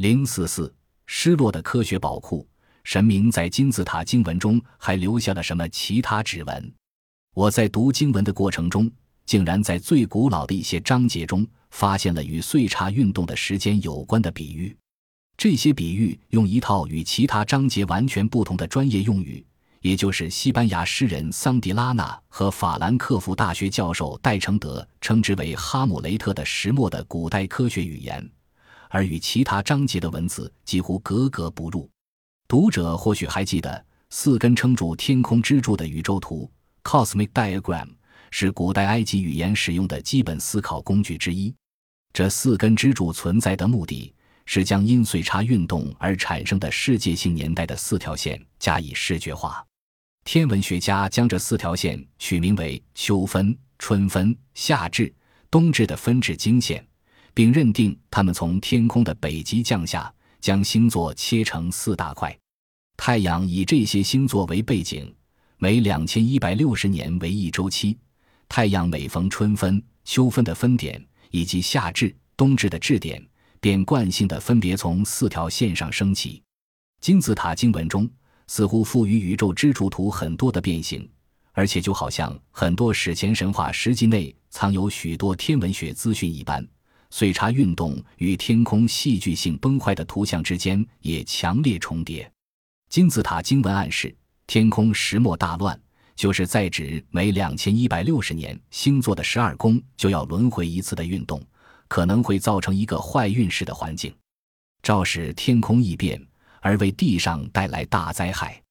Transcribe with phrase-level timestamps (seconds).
[0.00, 0.74] 零四四，
[1.04, 2.48] 失落的科学宝库，
[2.84, 6.72] 神明在金字塔经文中还留下了什么其他指纹？
[7.34, 8.90] 我在读经文的过程中，
[9.26, 14.74] 竟然在最古老的一些章节中发现了与岁差运动的时间有关的比喻。
[15.36, 19.44] 这些比喻用一套与其他章节完全不同的专业用语，
[19.82, 28.26] 也就是西班牙诗人桑迪拉纳和法兰克福大学教授戴承德称之为“哈姆雷特的石墨”的古代科学语言，
[28.90, 31.88] 而与其他章节的文字几乎格格不入。
[32.46, 36.50] 读者或许还记得四根撑住天空支柱的宇宙图
[36.84, 37.88] （Cosmic Diagram）
[38.30, 41.54] 是古代埃及语言使用的基本思考工具之一。
[42.12, 44.14] 这四根支柱存在的目的。
[44.52, 49.64] 是将因岁差运动而产生的世界性年代的四条线加以视觉化。
[50.24, 55.14] 天文学家将这四条线取名为秋分、春分、夏至、
[55.52, 56.84] 冬至的分至经线，
[57.34, 62.36] 并认定他们从天空的北极降下，将星座切成四大块。
[62.96, 65.14] 太阳以这些星座为背景，
[65.58, 67.96] 每两千一百六十年为一周期。
[68.48, 73.24] 太阳每逢春分、秋分的分点，以及夏至、冬至的至点。
[73.62, 76.42] 便惯性的分别从四条线上升起。
[77.02, 78.08] 金字塔经文中
[78.46, 81.06] 似乎赋予宇宙支柱图很多的变形，
[81.52, 86.66] 而且就好像很多史前神话实际内藏有许多天文学资讯一般，
[87.10, 92.30] 岁差运动与天空戏剧性崩坏的图像之间也强烈重叠。
[92.88, 94.16] 金字塔经文暗示，
[94.46, 95.78] 天空石墨大乱，
[96.16, 101.40] 就是在指每两千一百六十年星座的十二宫就要轮回一次的运动。
[101.88, 104.14] 可能会造成一个坏运势的环境，
[104.80, 106.24] 肇使天空异变，
[106.60, 108.62] 而为地上带来大灾害。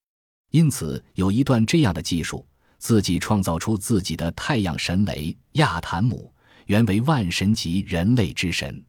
[0.52, 2.46] 因此，有一段这样的技术：
[2.78, 6.32] 自己创造出自己的太阳神雷亚坦姆，
[6.70, 8.80] 原为万神级人类之神。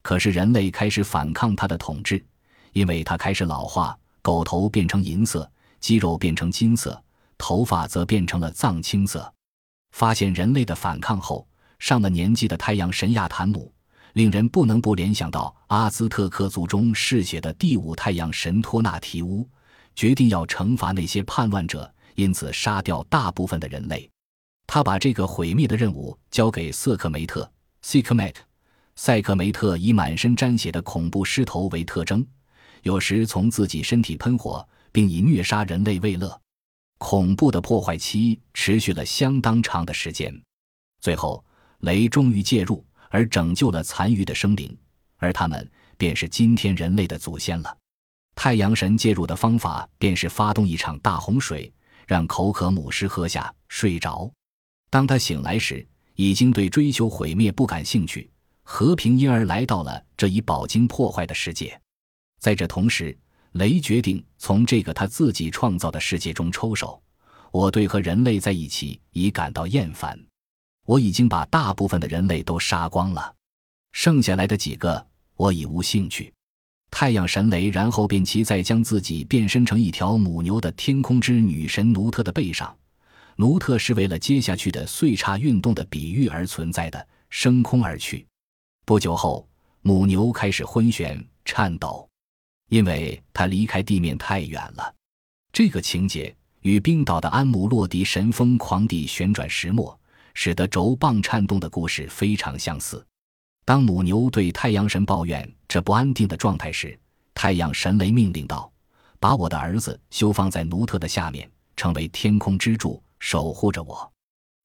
[0.00, 2.24] 可是，人类开始反抗他的统治，
[2.72, 5.46] 因为他开始老化，狗头变成银色，
[5.78, 7.04] 肌肉变成金色，
[7.36, 9.30] 头发则变成了藏青色。
[9.92, 11.46] 发现人类的反抗后。
[11.78, 13.72] 上了年纪的太阳神亚坦姆，
[14.14, 19.48] 令人不能不联想到阿兹特克族中嗜血的第五太阳神托纳提乌，
[19.94, 24.10] 决定要惩罚那些叛乱者，因此杀掉大部分的人类。
[24.68, 28.40] 他把这个毁灭的任务交给瑟克梅特 s 克 k m e t
[28.96, 32.24] 塞克梅特以满身沾血的恐怖狮头为特征，
[32.82, 36.38] 有时从自己身体喷火，并以虐杀人类为乐。
[36.98, 40.32] 恐怖的破坏期持续了相当长的时间，
[41.00, 41.42] 最后。
[41.82, 44.76] 雷终于介入，而拯救了残余的生灵，
[45.16, 47.78] 而他们便是今天人类的祖先了。
[48.34, 51.72] 太阳神介入的方法便是发动一场大洪水，
[52.04, 54.28] 让口渴母狮喝下睡着。
[54.90, 58.30] 当他醒来时，已经对追求毁灭不感兴趣，
[58.62, 61.80] 和平因而来到了这一饱经破坏的世界。
[62.38, 63.16] 在这同时，
[63.52, 67.00] 雷决定从这个他自己创造的世界中抽手。
[67.50, 70.18] 我对和人类在一起已感到厌烦。
[70.84, 73.34] 我已经把大部分的人类都杀光了，
[73.92, 76.32] 剩下来的几个我已无兴趣。
[76.90, 82.74] 太阳神雷然后便骑在将自己变身成一条母牛的天空之女神奴特的背上，
[83.40, 88.26] 奴特是为了接下去的碎差运动的比喻而存在的，升空而去。
[88.84, 89.48] 不久后，
[89.82, 92.08] 母牛开始昏眩颤抖，
[92.68, 94.92] 因为它离开地面太远了。
[95.52, 99.96] 这个情节与冰岛的安姆洛迪神疯狂地旋转石磨。
[100.34, 103.04] 使得轴棒颤动的故事非常相似。
[103.64, 106.96] 当母牛对太阳神抱怨这不安定的状态时，
[107.34, 108.70] 太阳神雷命令道
[109.18, 114.12] ：“把我的儿子修放在奴特的下面，成为天空之柱，守护着我。”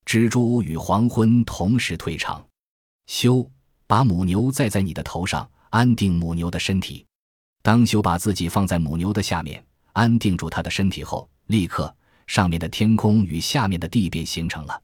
[0.06, 2.46] 蜘蛛与黄昏同时退场。
[3.08, 3.50] 修
[3.88, 7.06] 把母牛载在你的头上，安定母牛的身体。
[7.62, 11.94] 当修把自己放在母牛的下面，安定住它的身体后，立刻
[12.28, 14.82] 上面的天空与下面的地便形成了。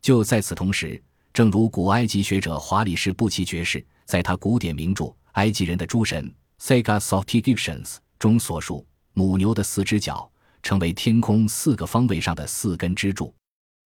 [0.00, 1.02] 就在此同时，
[1.32, 6.32] 正如古埃及学者华里士布奇爵士在他古典名著《埃及人的诸神》
[6.82, 10.30] （Sagas of Egyptians） 中所述，母牛的四只脚
[10.64, 13.32] 成为天空四个方位上的四根支柱。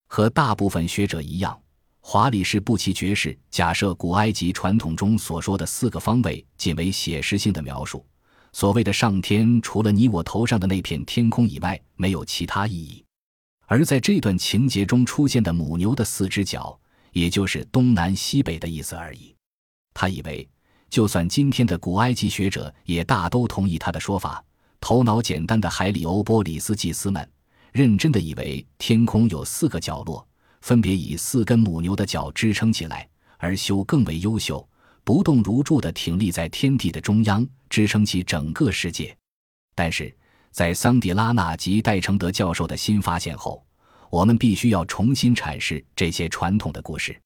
[0.06, 1.60] 和大部分学者一样，
[2.00, 8.06] 华里士布奇爵士假设古埃及传统中所说的四个方位仅为写实性的描述，
[8.52, 13.04] 所谓的上天除了你我头上的那片天空以外，没有其他意义。
[13.66, 16.78] 而在这段情节中出现的母牛的四只脚，
[17.12, 19.34] 也就是东南西北的意思而已。
[19.92, 20.48] 他以为，
[20.88, 24.42] 就算今天的古埃及学者也大都同意他的说法，
[24.80, 27.28] 头脑简单的海里欧波里斯祭司们
[27.72, 30.26] 认真的以为天空有四个角落，
[30.60, 33.08] 分别以四根母牛的脚支撑起来。
[33.40, 34.68] 而修更为优秀，
[35.04, 39.16] 不动如柱地挺立在天地的中央，支撑起整个世界。
[39.76, 40.12] 但是
[40.50, 43.64] 在桑迪拉纳及戴承德教授的新发现后，
[44.10, 47.16] 我们必须要重新阐释这些传统的故事。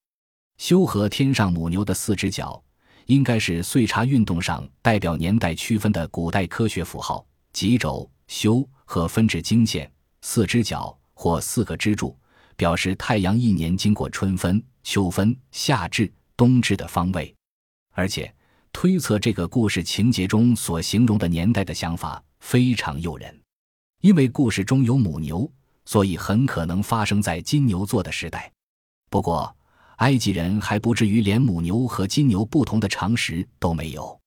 [0.59, 2.63] 修和天上母牛的四只脚，
[3.07, 7.25] 应该是岁差运动上代表年代区分的古代科学符号。
[7.53, 9.91] 脊轴修和分至经线，
[10.23, 12.19] 四只脚或四个支柱，
[12.57, 17.35] 表示太阳一年经过春分、秋分、夏至、冬至的方位。
[17.95, 18.35] 而且
[18.73, 23.39] 推测这个故事情节中所形容的年代的想法非常诱人，
[24.01, 25.51] 因为故事中有母牛，
[25.85, 28.51] 所以很可能发生在金牛座的时代。
[29.11, 29.55] 不过，
[29.97, 34.19] 埃及人还不至于连母牛和金牛不同的常识都没有，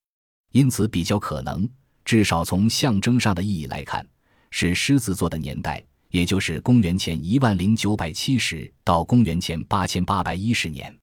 [0.51, 1.67] 因此比较可能，
[2.05, 4.05] 至少从象征上的意义来看，
[4.51, 10.95] 是狮子座的年代，也就是公元前一万零九百七十到公元前八千八百一十年。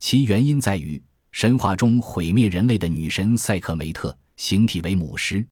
[0.00, 1.00] 其原因在于
[1.32, 5.46] 神话中毁灭人类的女神塞克梅特形体为母狮，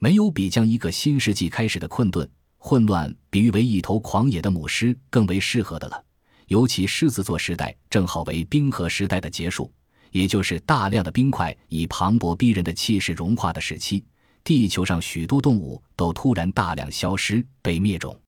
[0.00, 2.28] 没有比将一个新世纪开始的困顿
[2.58, 6.04] 混乱比喻为一头狂野的母狮更为适合的了。
[6.48, 9.72] 尤其狮子座时代正好为冰河时代的结束，
[10.10, 14.04] 也就是大量的冰块以磅礴逼人的气势融化的时期。
[14.44, 18.18] 地球上许多动物都突然大量消失、被灭种。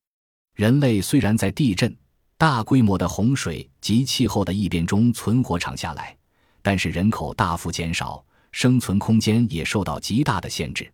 [0.55, 1.95] 人类虽然在地震、
[2.37, 6.17] 大规模的洪水及气候的异变中存活长下来，
[6.61, 10.89] 但是人口大幅减少，生存空间也受到极大的限制。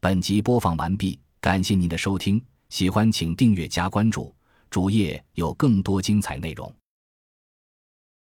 [0.00, 4.34] 本集播放完毕，感谢您的收听，喜欢请订阅加关注。
[4.70, 6.72] 主页有更多精彩内容。